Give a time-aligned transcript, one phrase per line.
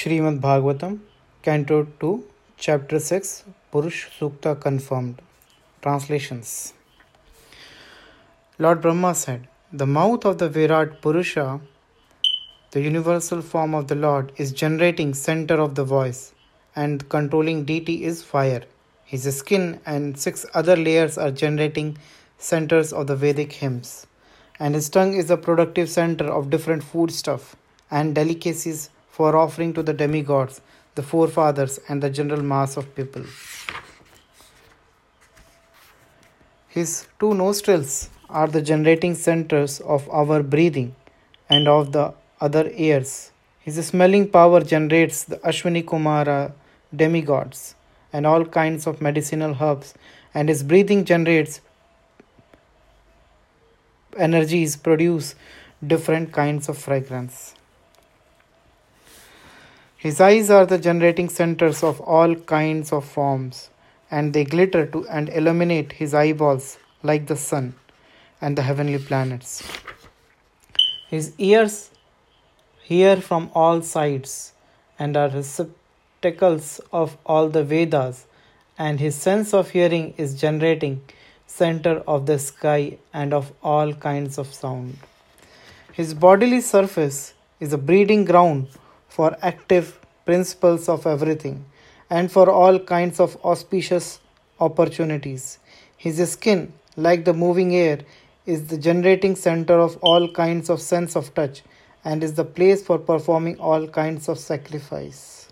[0.00, 0.98] Srimad Bhagavatam,
[1.42, 2.24] Canto 2,
[2.56, 5.20] Chapter 6, Purush Sukta confirmed.
[5.82, 6.72] Translations
[8.58, 11.60] Lord Brahma said, The mouth of the Virat Purusha,
[12.70, 16.32] the universal form of the Lord, is generating center of the voice,
[16.74, 18.62] and controlling deity is fire.
[19.04, 21.98] His skin and six other layers are generating
[22.38, 24.06] centers of the Vedic hymns,
[24.58, 27.54] and his tongue is the productive center of different foodstuff
[27.90, 28.88] and delicacies
[29.20, 30.62] for offering to the demigods,
[30.94, 33.24] the forefathers, and the general mass of people.
[36.68, 40.96] His two nostrils are the generating centers of our breathing
[41.50, 43.30] and of the other ears.
[43.58, 46.52] His smelling power generates the Ashwini Kumara
[46.96, 47.74] demigods
[48.14, 49.92] and all kinds of medicinal herbs,
[50.32, 51.60] and his breathing generates
[54.16, 55.34] energies produce
[55.86, 57.54] different kinds of fragrance.
[60.02, 63.68] His eyes are the generating centers of all kinds of forms,
[64.10, 67.74] and they glitter to and illuminate his eyeballs like the sun
[68.40, 69.62] and the heavenly planets.
[71.10, 71.90] His ears
[72.82, 74.54] hear from all sides
[74.98, 78.24] and are receptacles of all the Vedas,
[78.78, 81.02] and his sense of hearing is generating
[81.46, 84.96] center of the sky and of all kinds of sound.
[85.92, 88.68] His bodily surface is a breeding ground
[89.20, 89.88] for active
[90.24, 91.56] principles of everything
[92.08, 94.18] and for all kinds of auspicious
[94.58, 95.58] opportunities.
[95.98, 97.98] His skin, like the moving air,
[98.46, 101.60] is the generating center of all kinds of sense of touch
[102.02, 105.50] and is the place for performing all kinds of sacrifice.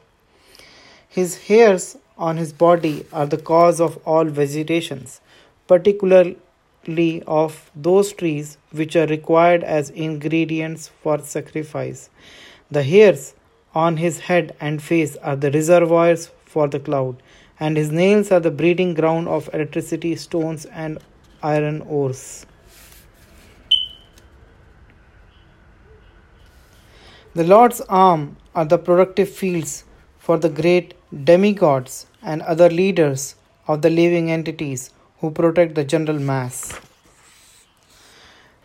[1.06, 5.20] His hairs on his body are the cause of all vegetations
[5.66, 12.08] particularly of those trees which are required as ingredients for sacrifice.
[12.70, 13.34] The hairs
[13.84, 17.22] on his head and face are the reservoirs for the cloud,
[17.60, 20.98] and his nails are the breeding ground of electricity, stones, and
[21.42, 22.22] iron ores.
[27.34, 29.84] The Lord's arm are the productive fields
[30.18, 30.94] for the great
[31.24, 33.34] demigods and other leaders
[33.68, 34.90] of the living entities
[35.20, 36.72] who protect the general mass.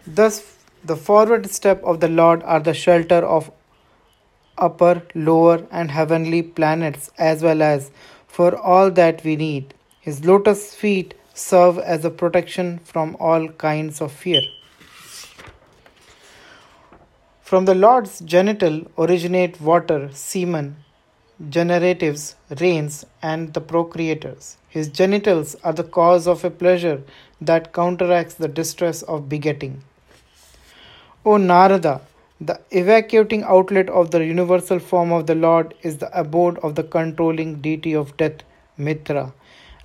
[0.07, 0.39] Thus,
[0.83, 3.51] the forward step of the Lord are the shelter of
[4.57, 7.91] upper, lower, and heavenly planets, as well as
[8.27, 9.73] for all that we need.
[9.99, 14.41] His lotus feet serve as a protection from all kinds of fear.
[17.41, 20.77] From the Lord's genital originate water, semen,
[21.49, 24.55] generatives, rains, and the procreators.
[24.69, 27.03] His genitals are the cause of a pleasure
[27.41, 29.83] that counteracts the distress of begetting.
[31.25, 32.01] O Narada,
[32.41, 36.83] the evacuating outlet of the universal form of the Lord is the abode of the
[36.83, 38.43] controlling deity of death,
[38.77, 39.33] Mitra,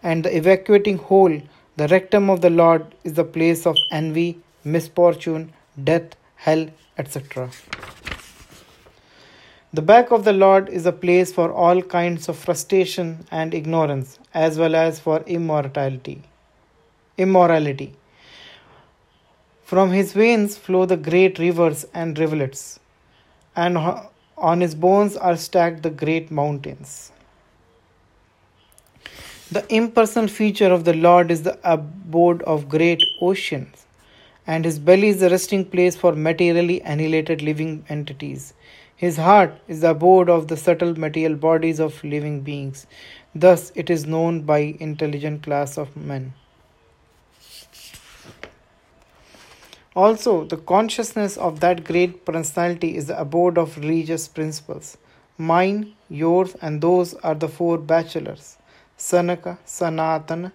[0.03, 1.43] and the evacuating hole,
[1.77, 5.53] the rectum of the Lord, is the place of envy, misfortune,
[5.85, 7.51] death, hell, etc.
[9.75, 14.19] The back of the Lord is a place for all kinds of frustration and ignorance,
[14.33, 16.23] as well as for immortality.
[17.19, 17.95] Immorality.
[19.69, 22.81] From his veins flow the great rivers and rivulets,
[23.55, 27.13] and on his bones are stacked the great mountains.
[29.53, 33.85] The impersonal feature of the Lord is the abode of great oceans,
[34.47, 38.55] and his belly is the resting place for materially annihilated living entities.
[38.97, 42.87] His heart is the abode of the subtle material bodies of living beings.
[43.35, 46.33] Thus, it is known by intelligent class of men.
[50.03, 54.97] Also, the consciousness of that great personality is the abode of religious principles.
[55.39, 58.59] Mine, yours, and those are the four bachelors
[58.97, 60.53] Sanaka, Sanatana,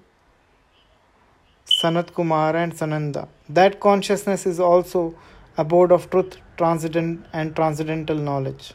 [1.82, 3.28] Sanat Kumara, and Sananda.
[3.50, 5.14] That consciousness is also
[5.58, 8.74] abode of truth, transcendent, and transcendental knowledge.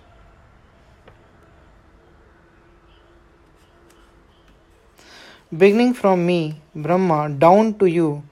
[5.50, 8.22] Beginning from me, Brahma, down to you,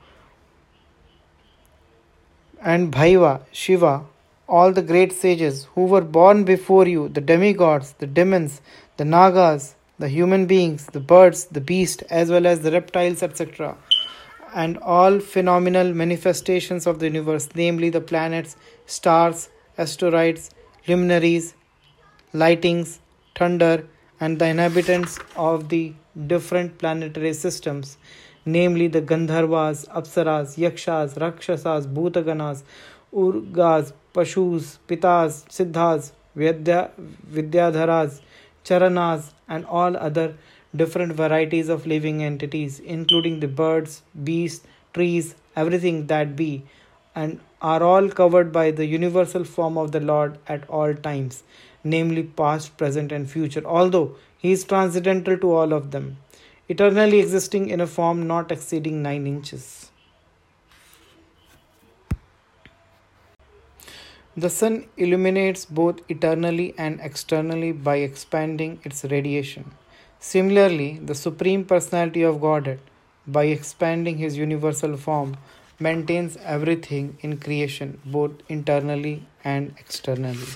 [2.72, 3.94] and Bhava, Shiva,
[4.48, 8.60] all the great sages who were born before you, the demigods, the demons,
[8.98, 13.76] the nagas, the human beings, the birds, the beasts, as well as the reptiles, etc
[14.62, 20.50] and all phenomenal manifestations of the universe, namely the planets, stars, asteroids,
[20.88, 21.54] luminaries,
[22.32, 22.98] lightings,
[23.34, 23.86] thunder,
[24.18, 25.92] and the inhabitants of the
[26.26, 27.98] different planetary systems,
[28.46, 32.62] namely the Gandharvas, Apsaras, Yakshas, Rakshasas, Bhutaganas,
[33.12, 36.90] Uragas, Pashus, Pitas, Siddhas, Vidya,
[37.30, 38.20] Vidyadharas,
[38.64, 40.36] Charanas, and all other
[40.74, 46.64] different varieties of living entities, including the birds, beasts, trees, everything that be,
[47.14, 51.42] and are all covered by the universal form of the Lord at all times,
[51.82, 56.18] namely past, present, and future, although he is transcendental to all of them,
[56.68, 59.90] eternally existing in a form not exceeding 9 inches.
[64.36, 69.72] The sun illuminates both eternally and externally by expanding its radiation.
[70.18, 72.80] Similarly, the Supreme Personality of Godhead,
[73.26, 75.36] by expanding his universal form,
[75.78, 80.46] maintains everything in creation, both internally and externally.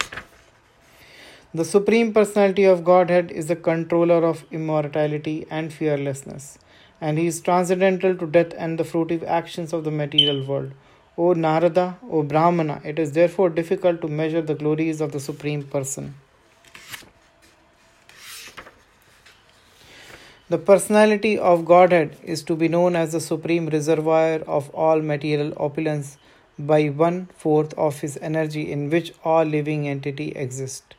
[1.52, 6.60] The Supreme Personality of Godhead is the controller of immortality and fearlessness,
[7.00, 10.70] and he is transcendental to death and the fruitive actions of the material world.
[11.18, 15.64] O Narada, O Brahmana, it is therefore difficult to measure the glories of the Supreme
[15.64, 16.14] Person.
[20.50, 25.52] The personality of Godhead is to be known as the supreme reservoir of all material
[25.56, 26.16] opulence
[26.56, 30.94] by one fourth of his energy in which all living entity exist.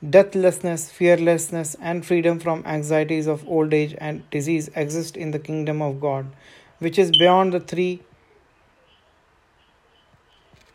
[0.00, 5.82] Deathlessness, fearlessness, and freedom from anxieties of old age and disease exist in the kingdom
[5.82, 6.26] of God,
[6.78, 8.00] which is beyond the three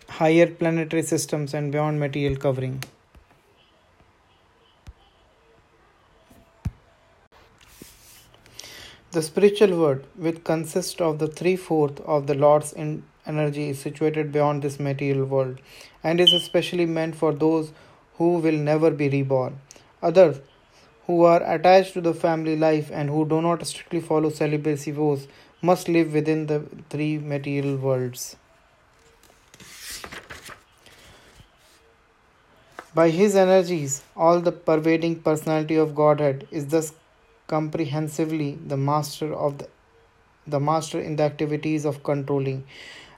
[0.10, 2.84] higher planetary systems and beyond material covering.
[9.12, 14.34] The spiritual world, which consists of the three fourths of the Lord's energy, is situated
[14.34, 15.62] beyond this material world
[16.04, 17.72] and is especially meant for those
[18.18, 19.60] who will never be reborn.
[20.02, 20.40] Others
[21.08, 25.28] who are attached to the family life and who do not strictly follow celibacy vows
[25.62, 28.36] must live within the three material worlds.
[32.96, 36.94] By his energies, all the pervading personality of Godhead is thus
[37.48, 39.68] comprehensively the master of the,
[40.46, 42.66] the master in the activities of controlling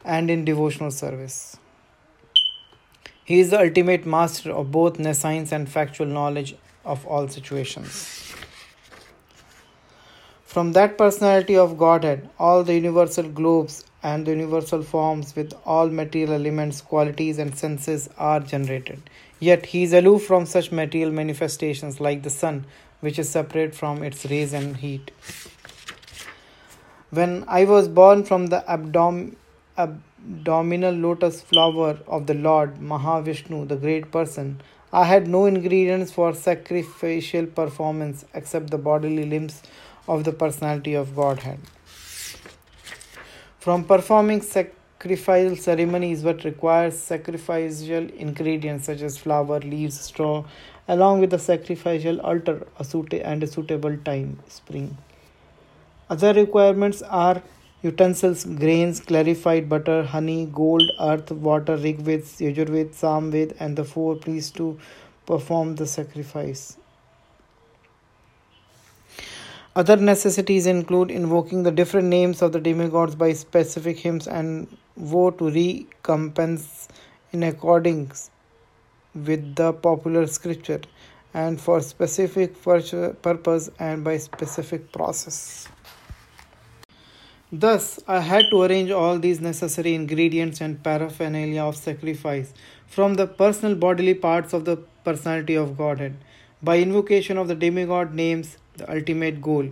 [0.05, 1.57] and in devotional service.
[3.25, 6.55] He is the ultimate master of both science and factual knowledge
[6.85, 8.21] of all situations.
[10.45, 15.89] From that personality of Godhead, all the universal globes and the universal forms with all
[15.89, 19.01] material elements, qualities, and senses are generated.
[19.39, 22.65] Yet he is aloof from such material manifestations like the sun,
[22.99, 25.09] which is separate from its rays and heat.
[27.09, 29.35] When I was born from the abdom-
[30.25, 34.59] abdominal lotus flower of the Lord Mahavishnu, the great person,
[34.91, 39.61] I had no ingredients for sacrificial performance except the bodily limbs
[40.07, 41.59] of the personality of Godhead.
[43.59, 50.45] From performing sacrificial ceremonies, what requires sacrificial ingredients such as flower, leaves, straw,
[50.87, 54.97] along with the sacrificial altar a suit- and a suitable time spring.
[56.09, 57.41] Other requirements are
[57.85, 64.51] utensils, grains, clarified butter, honey, gold, earth, water, Rigved, Yajurved, Samved, and the four priests
[64.51, 64.79] to
[65.27, 66.77] perform the sacrifice.
[69.75, 75.29] Other necessities include invoking the different names of the demigods by specific hymns and vow
[75.31, 76.87] to recompense
[77.33, 78.31] in accordance
[79.13, 80.81] with the popular scripture
[81.33, 85.67] and for specific purpose and by specific process.
[87.51, 92.53] Thus, I had to arrange all these necessary ingredients and paraphernalia of sacrifice
[92.87, 96.15] from the personal bodily parts of the personality of Godhead.
[96.63, 99.69] By invocation of the demigod names, the ultimate goal,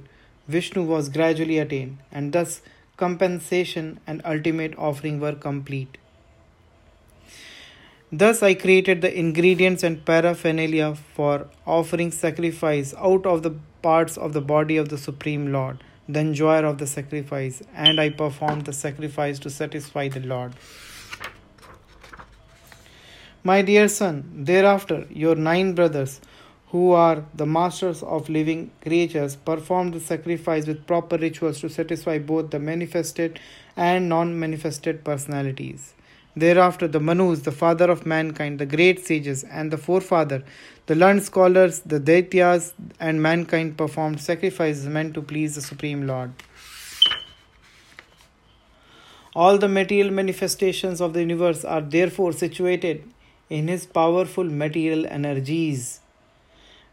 [0.48, 2.62] Vishnu was gradually attained, and thus
[2.96, 5.98] compensation and ultimate offering were complete.
[8.12, 14.34] Thus, I created the ingredients and paraphernalia for offering sacrifice out of the parts of
[14.34, 18.74] the body of the Supreme Lord, the enjoyer of the sacrifice, and I performed the
[18.74, 20.54] sacrifice to satisfy the Lord.
[23.44, 26.22] My dear son, thereafter your nine brothers,
[26.70, 32.18] who are the masters of living creatures, performed the sacrifice with proper rituals to satisfy
[32.18, 33.40] both the manifested
[33.76, 35.94] and non manifested personalities.
[36.36, 40.44] Thereafter, the Manus, the father of mankind, the great sages, and the forefather,
[40.88, 46.32] the learned scholars, the Daityas, and mankind performed sacrifices meant to please the Supreme Lord.
[49.36, 53.04] All the material manifestations of the universe are therefore situated
[53.50, 56.00] in his powerful material energies,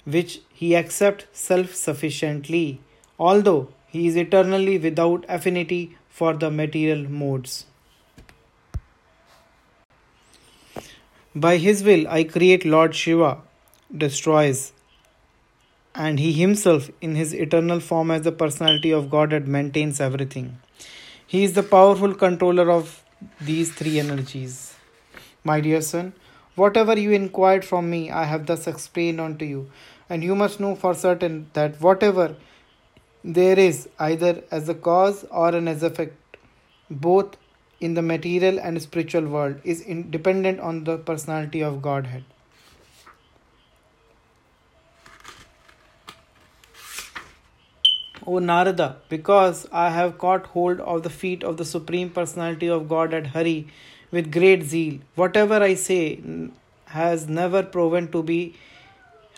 [0.04, 2.80] which he accepts self sufficiently,
[3.18, 7.66] although he is eternally without affinity for the material modes.
[11.34, 13.38] By his will, I create Lord Shiva,
[13.96, 14.72] destroys,
[15.94, 20.58] and he himself, in his eternal form as the personality of Godhead, maintains everything.
[21.24, 23.04] He is the powerful controller of
[23.40, 24.74] these three energies.
[25.44, 26.14] My dear son,
[26.56, 29.70] whatever you inquired from me, I have thus explained unto you,
[30.08, 32.34] and you must know for certain that whatever
[33.22, 36.36] there is, either as a cause or an as effect,
[36.90, 37.36] both
[37.80, 42.24] in the material and spiritual world, is dependent on the personality of Godhead.
[48.26, 52.88] O Narada, because I have caught hold of the feet of the Supreme Personality of
[52.88, 53.68] Godhead Hari
[54.10, 56.20] with great zeal, whatever I say
[56.86, 58.54] has never proven to be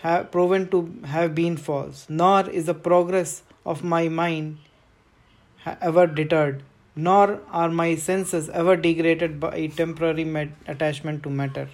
[0.00, 4.58] have proven to have been false, nor is the progress of my mind
[5.80, 6.62] ever deterred,
[6.94, 11.68] nor are my senses ever degraded by temporary attachment to matter.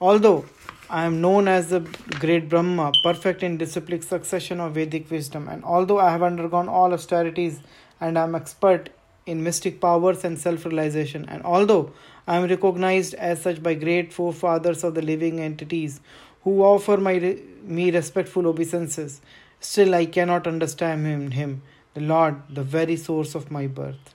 [0.00, 0.44] Although
[0.90, 1.80] I am known as the
[2.20, 5.48] great Brahma, perfect in disciplic succession of Vedic wisdom.
[5.48, 7.60] And although I have undergone all austerities
[8.00, 8.90] and I am expert
[9.24, 11.92] in mystic powers and self realization, and although
[12.28, 16.00] I am recognized as such by great forefathers of the living entities
[16.42, 19.22] who offer my, me respectful obeisances,
[19.60, 21.62] still I cannot understand him, him,
[21.94, 24.14] the Lord, the very source of my birth.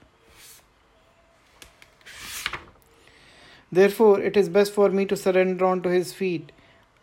[3.71, 6.51] Therefore, it is best for me to surrender unto his feet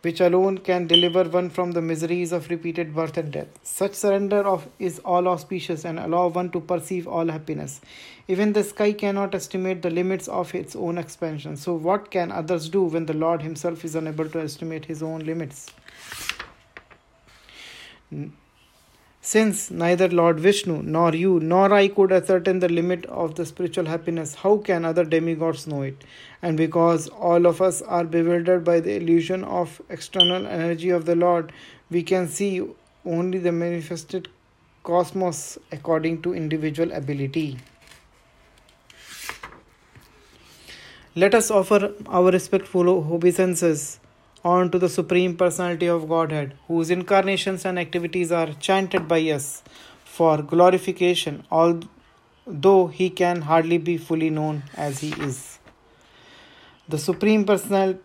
[0.01, 3.47] which alone can deliver one from the miseries of repeated birth and death.
[3.63, 7.81] Such surrender of is all auspicious and allow one to perceive all happiness.
[8.27, 11.57] Even the sky cannot estimate the limits of its own expansion.
[11.57, 15.25] So what can others do when the Lord himself is unable to estimate his own
[15.25, 15.71] limits?
[19.27, 23.83] Since neither Lord Vishnu, nor you, nor I could ascertain the limit of the spiritual
[23.87, 26.05] happiness, how can other demigods know it?
[26.41, 31.17] And because all of us are bewildered by the illusion of external energy of the
[31.17, 31.51] Lord,
[31.89, 32.65] we can see
[33.03, 34.29] only the manifested
[34.83, 37.57] cosmos according to individual ability.
[41.15, 43.99] Let us offer our respectful obeisances
[44.47, 49.61] on to the Supreme Personality of Godhead, whose incarnations and activities are chanted by us
[50.05, 55.59] for glorification, although he can hardly be fully known as he is.
[56.87, 57.99] The Supreme Personal,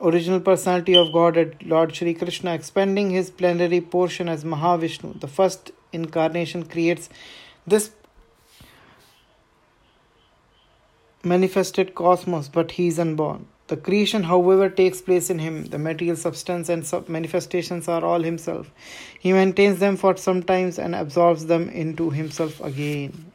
[0.00, 5.72] Original Personality of Godhead, Lord Shri Krishna, expanding his plenary portion as Mahavishnu, the first
[5.92, 7.08] incarnation, creates
[7.66, 7.90] this
[11.24, 13.46] manifested cosmos, but he is unborn.
[13.68, 15.64] The creation, however, takes place in him.
[15.64, 18.70] The material substance and sub manifestations are all himself.
[19.18, 23.32] He maintains them for some times and absorbs them into himself again.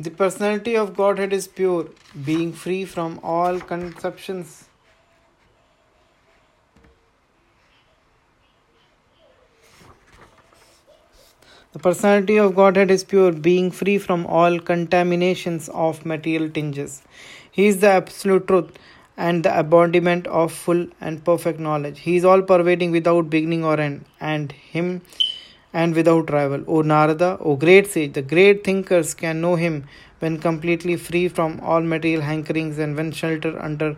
[0.00, 1.88] The personality of Godhead is pure,
[2.24, 4.63] being free from all conceptions
[11.74, 17.02] The personality of Godhead is pure, being free from all contaminations of material tinges.
[17.50, 18.70] He is the absolute truth
[19.16, 21.98] and the embodiment of full and perfect knowledge.
[21.98, 25.02] He is all pervading without beginning or end, and him
[25.72, 26.62] and without rival.
[26.68, 29.88] O Narada, O great sage, the great thinkers can know him
[30.20, 33.96] when completely free from all material hankerings and when sheltered under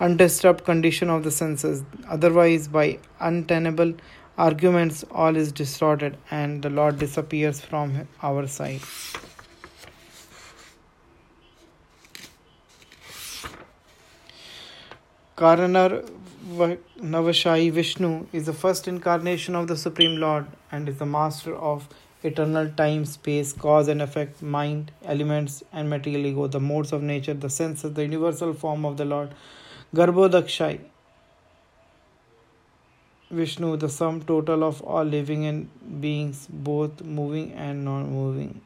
[0.00, 3.92] undisturbed condition of the senses, otherwise by untenable
[4.38, 8.82] arguments, all is distorted, and the Lord disappears from our sight.
[15.36, 16.08] Karanar
[17.00, 21.88] Navashai Vishnu is the first incarnation of the Supreme Lord and is the master of
[22.22, 27.34] eternal time, space, cause and effect, mind, elements, and material ego, the modes of nature,
[27.34, 29.34] the senses, the universal form of the Lord.
[29.94, 30.80] Garbhodakashayi
[33.30, 38.60] Vishnu, the sum total of all living and beings, both moving and non moving.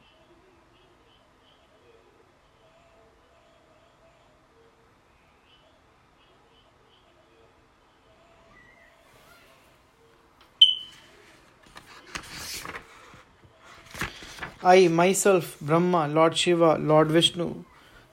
[14.63, 17.65] I myself, Brahma, Lord Shiva, Lord Vishnu,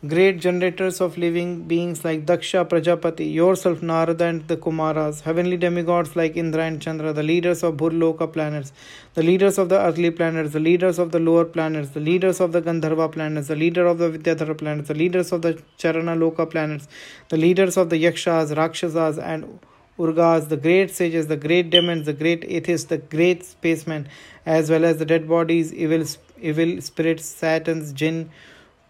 [0.08, 6.16] great generators of living beings like Daksha Prajapati, yourself Narada and the Kumaras, heavenly demigods
[6.16, 8.72] like Indra and Chandra, the leaders of Bhurloka planets,
[9.12, 12.52] the leaders of the earthly planets, the leaders of the lower planets, the leaders of
[12.52, 16.50] the Gandharva planets, the leader of the Vidyadhara planets, the leaders of the Charana Loka
[16.50, 16.88] planets,
[17.28, 19.60] the leaders of the Yakshas, Rakshasas, and
[19.98, 24.08] Uragas, the great sages, the great demons, the great atheists, the great spacemen,
[24.46, 26.06] as well as the dead bodies, evil,
[26.40, 28.30] evil spirits, satans, jinn,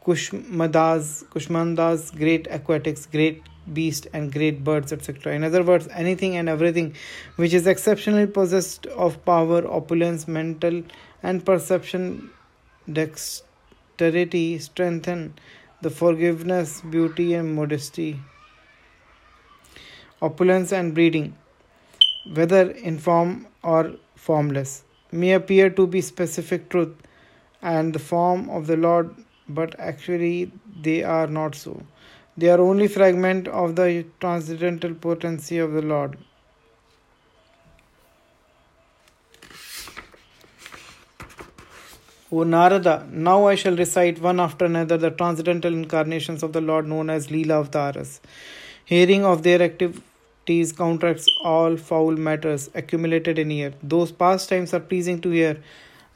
[0.04, 3.42] kushmadas, kushmandas, great aquatics, great
[3.72, 5.34] beasts, and great birds, etc.
[5.34, 6.94] In other words, anything and everything
[7.36, 10.82] which is exceptionally possessed of power, opulence, mental
[11.22, 12.30] and perception,
[12.90, 15.34] dexterity, strengthen
[15.82, 18.20] the forgiveness, beauty, and modesty,
[20.20, 21.36] opulence, and breeding,
[22.34, 26.94] whether in form or formless, may appear to be specific truth
[27.62, 29.14] and the form of the Lord,
[29.54, 31.82] but actually they are not so.
[32.36, 36.16] They are only fragment of the transcendental potency of the Lord.
[42.32, 46.86] O Narada, now I shall recite one after another the transcendental incarnations of the Lord
[46.86, 48.20] known as Leela Avtaras.
[48.84, 53.74] Hearing of their activities counteracts all foul matters accumulated in ear.
[53.82, 55.60] Those pastimes are pleasing to hear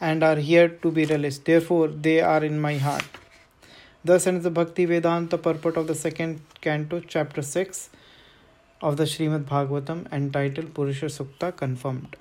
[0.01, 1.45] and are here to be realized.
[1.45, 3.05] Therefore, they are in my heart.
[4.07, 7.89] Thus ends the Bhaktivedanta the purport of the second canto, chapter 6
[8.83, 12.15] of the Srimad Bhagavatam, entitled Purusha Sukta Confirmed.